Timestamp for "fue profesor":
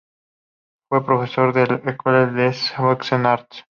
0.89-1.55